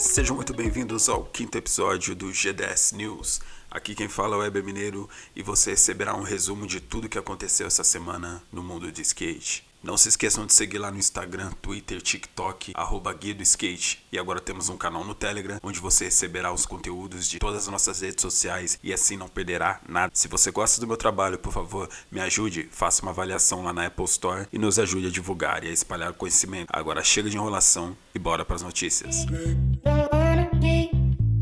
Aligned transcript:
Sejam 0.00 0.34
muito 0.34 0.54
bem-vindos 0.54 1.10
ao 1.10 1.26
quinto 1.26 1.58
episódio 1.58 2.16
do 2.16 2.32
GDS 2.32 2.92
News. 2.92 3.38
Aqui 3.70 3.94
quem 3.94 4.08
fala 4.08 4.34
é 4.34 4.38
o 4.38 4.40
Weber 4.40 4.64
Mineiro 4.64 5.06
e 5.36 5.42
você 5.42 5.72
receberá 5.72 6.16
um 6.16 6.22
resumo 6.22 6.66
de 6.66 6.80
tudo 6.80 7.06
que 7.06 7.18
aconteceu 7.18 7.66
essa 7.66 7.84
semana 7.84 8.42
no 8.50 8.62
mundo 8.62 8.90
de 8.90 9.02
skate. 9.02 9.69
Não 9.82 9.96
se 9.96 10.10
esqueçam 10.10 10.44
de 10.44 10.52
seguir 10.52 10.78
lá 10.78 10.90
no 10.90 10.98
Instagram, 10.98 11.50
Twitter, 11.62 12.02
TikTok, 12.02 12.72
arroba 12.74 13.16
Skate. 13.40 14.04
E 14.12 14.18
agora 14.18 14.38
temos 14.38 14.68
um 14.68 14.76
canal 14.76 15.04
no 15.04 15.14
Telegram, 15.14 15.58
onde 15.62 15.80
você 15.80 16.04
receberá 16.04 16.52
os 16.52 16.66
conteúdos 16.66 17.28
de 17.28 17.38
todas 17.38 17.62
as 17.62 17.68
nossas 17.68 18.00
redes 18.00 18.20
sociais 18.20 18.78
e 18.82 18.92
assim 18.92 19.16
não 19.16 19.28
perderá 19.28 19.80
nada. 19.88 20.12
Se 20.14 20.28
você 20.28 20.50
gosta 20.50 20.80
do 20.80 20.86
meu 20.86 20.96
trabalho, 20.96 21.38
por 21.38 21.52
favor, 21.52 21.88
me 22.10 22.20
ajude, 22.20 22.68
faça 22.70 23.02
uma 23.02 23.10
avaliação 23.10 23.62
lá 23.64 23.72
na 23.72 23.86
Apple 23.86 24.04
Store 24.04 24.46
e 24.52 24.58
nos 24.58 24.78
ajude 24.78 25.06
a 25.06 25.10
divulgar 25.10 25.64
e 25.64 25.68
a 25.68 25.72
espalhar 25.72 26.12
conhecimento. 26.12 26.68
Agora 26.70 27.02
chega 27.02 27.30
de 27.30 27.36
enrolação 27.36 27.96
e 28.14 28.18
bora 28.18 28.44
para 28.44 28.56
as 28.56 28.62
notícias. 28.62 29.24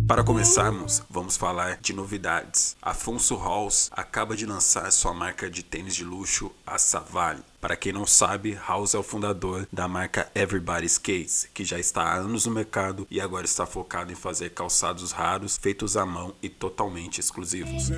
Para 0.09 0.25
começarmos, 0.25 1.03
vamos 1.11 1.37
falar 1.37 1.77
de 1.83 1.93
novidades. 1.93 2.75
Afonso 2.80 3.37
Halls 3.37 3.91
acaba 3.93 4.34
de 4.34 4.47
lançar 4.47 4.91
sua 4.91 5.12
marca 5.12 5.51
de 5.51 5.62
tênis 5.62 5.95
de 5.95 6.03
luxo, 6.03 6.51
a 6.67 6.79
Savali. 6.79 7.43
Para 7.61 7.77
quem 7.77 7.93
não 7.93 8.07
sabe, 8.07 8.59
House 8.67 8.95
é 8.95 8.98
o 8.98 9.03
fundador 9.03 9.69
da 9.71 9.87
marca 9.87 10.27
Everybody 10.34 10.87
Skates, 10.87 11.47
que 11.53 11.62
já 11.62 11.79
está 11.79 12.05
há 12.05 12.15
anos 12.15 12.47
no 12.47 12.53
mercado 12.53 13.07
e 13.11 13.21
agora 13.21 13.45
está 13.45 13.67
focado 13.67 14.11
em 14.11 14.17
fazer 14.17 14.48
calçados 14.55 15.12
raros, 15.12 15.59
feitos 15.59 15.95
à 15.95 16.07
mão 16.07 16.34
e 16.43 16.48
totalmente 16.48 17.20
exclusivos. 17.20 17.91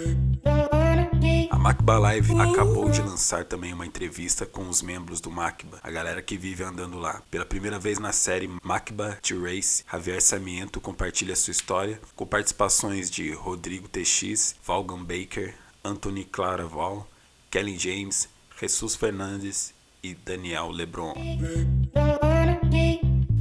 A 1.60 1.62
Macba 1.62 1.98
Live 1.98 2.40
acabou 2.40 2.88
de 2.88 3.02
lançar 3.02 3.44
também 3.44 3.74
uma 3.74 3.84
entrevista 3.84 4.46
com 4.46 4.66
os 4.66 4.80
membros 4.80 5.20
do 5.20 5.30
Macba, 5.30 5.78
a 5.82 5.90
galera 5.90 6.22
que 6.22 6.38
vive 6.38 6.64
andando 6.64 6.98
lá. 6.98 7.20
Pela 7.30 7.44
primeira 7.44 7.78
vez 7.78 7.98
na 7.98 8.12
série 8.12 8.48
Macba 8.62 9.18
T-Race, 9.20 9.84
Javier 9.92 10.22
Sarmiento 10.22 10.80
compartilha 10.80 11.36
sua 11.36 11.50
história, 11.50 12.00
com 12.16 12.24
participações 12.24 13.10
de 13.10 13.30
Rodrigo 13.34 13.88
TX, 13.88 14.56
Valgan 14.64 15.04
Baker, 15.04 15.54
Anthony 15.84 16.24
Claraval, 16.24 17.06
Kelly 17.50 17.78
James, 17.78 18.26
Jesus 18.58 18.94
Fernandes 18.94 19.74
e 20.02 20.14
Daniel 20.14 20.70
Lebron. 20.70 21.12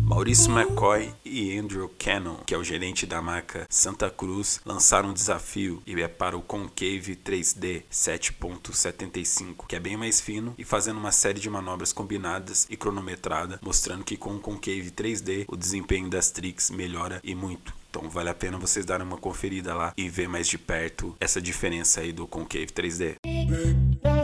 Maurício 0.09 0.51
McCoy 0.51 1.13
e 1.23 1.55
Andrew 1.55 1.87
Cannon, 1.99 2.37
que 2.37 2.55
é 2.55 2.57
o 2.57 2.63
gerente 2.63 3.05
da 3.05 3.21
marca 3.21 3.67
Santa 3.69 4.09
Cruz, 4.09 4.59
lançaram 4.65 5.09
um 5.09 5.13
desafio 5.13 5.83
e 5.85 6.01
é 6.01 6.07
para 6.07 6.35
o 6.35 6.41
Concave 6.41 7.15
3D 7.15 7.83
7.75, 7.91 9.67
que 9.67 9.75
é 9.75 9.79
bem 9.79 9.95
mais 9.95 10.19
fino 10.19 10.55
e 10.57 10.63
fazendo 10.63 10.97
uma 10.97 11.11
série 11.11 11.39
de 11.39 11.47
manobras 11.47 11.93
combinadas 11.93 12.65
e 12.71 12.75
cronometrada, 12.75 13.59
mostrando 13.61 14.03
que 14.03 14.17
com 14.17 14.35
o 14.35 14.39
Concave 14.39 14.89
3D 14.89 15.45
o 15.47 15.55
desempenho 15.55 16.09
das 16.09 16.31
tricks 16.31 16.71
melhora 16.71 17.21
e 17.23 17.35
muito. 17.35 17.71
Então 17.91 18.09
vale 18.09 18.29
a 18.29 18.33
pena 18.33 18.57
vocês 18.57 18.87
darem 18.87 19.05
uma 19.05 19.17
conferida 19.17 19.75
lá 19.75 19.93
e 19.95 20.09
ver 20.09 20.27
mais 20.27 20.47
de 20.47 20.57
perto 20.57 21.15
essa 21.19 21.39
diferença 21.39 22.01
aí 22.01 22.11
do 22.11 22.25
Concave 22.25 22.65
3D. 22.65 23.17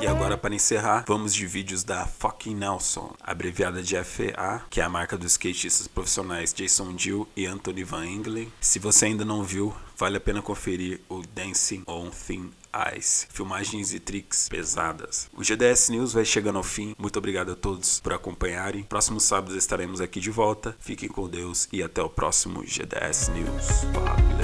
E 0.02 0.08
agora 0.08 0.38
para 0.38 0.54
encerrar, 0.54 1.04
vamos 1.08 1.34
de 1.34 1.48
vídeos 1.48 1.84
da 1.84 2.06
Fucking 2.06 2.56
Nelson, 2.56 3.14
abreviada 3.22 3.82
de 3.82 3.96
FA, 4.04 4.62
que 4.70 4.80
é 4.80 4.84
a 4.84 4.90
marca 4.90 5.18
dos 5.18 5.32
skatistas 5.32 5.88
profissionais 5.88 6.54
Jason 6.54 6.94
Dill 6.94 7.28
e 7.36 7.46
Anthony 7.46 7.84
Van 7.84 8.06
Engelen. 8.06 8.52
Se 8.62 8.78
você 8.78 9.06
ainda 9.06 9.26
não 9.26 9.44
viu, 9.44 9.74
vale 9.98 10.18
a 10.18 10.22
pena 10.22 10.42
conferir 10.42 11.02
o 11.10 11.22
Dancing 11.34 11.84
on 11.88 12.10
Thin 12.10 12.52
Ice, 12.96 13.26
filmagens 13.32 13.94
e 13.94 14.00
tricks 14.00 14.50
pesadas. 14.50 15.30
O 15.34 15.42
GDS 15.44 15.90
News 15.90 16.14
vai 16.14 16.26
chegando 16.26 16.58
ao 16.58 16.64
fim. 16.64 16.94
Muito 16.98 17.18
obrigado 17.18 17.54
a 17.54 17.56
todos 17.56 18.00
por 18.00 18.14
acompanharem. 18.14 18.84
Próximo 18.84 19.20
sábado 19.20 19.58
estaremos 19.58 20.02
aqui 20.02 20.20
de 20.20 20.30
volta. 20.30 20.76
Fiquem 20.80 21.10
com 21.10 21.28
Deus 21.28 21.70
e 21.72 21.82
até 21.82 22.02
o 22.02 22.10
próximo 22.10 22.64
GDS 22.64 23.30
News. 23.30 23.86
Valeu! 23.94 24.35